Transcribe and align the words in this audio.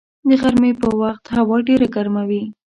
د 0.27 0.29
غرمې 0.41 0.71
په 0.81 0.89
وخت 1.01 1.23
هوا 1.35 1.57
ډېره 1.67 1.87
ګرمه 1.95 2.23
وي 2.29 2.43